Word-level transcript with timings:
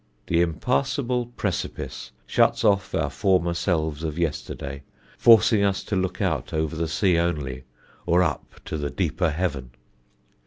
The 0.25 0.41
impassable 0.41 1.27
precipice 1.27 2.11
shuts 2.25 2.63
off 2.65 2.95
our 2.95 3.11
former 3.11 3.53
selves 3.53 4.01
of 4.03 4.17
yesterday, 4.17 4.81
forcing 5.15 5.63
us 5.63 5.83
to 5.83 5.95
look 5.95 6.19
out 6.19 6.53
over 6.55 6.75
the 6.75 6.87
sea 6.87 7.19
only, 7.19 7.65
or 8.07 8.23
up 8.23 8.59
to 8.65 8.77
the 8.77 8.89
deeper 8.89 9.29
heaven. 9.29 9.69